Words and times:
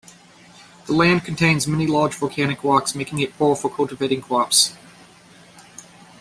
The 0.87 0.93
land 0.93 1.25
contains 1.25 1.67
many 1.67 1.85
large 1.85 2.15
volcanic 2.15 2.63
rocks 2.63 2.95
making 2.95 3.19
it 3.19 3.37
poor 3.37 3.55
for 3.55 3.69
cultivating 3.69 4.23
crops. 4.23 4.75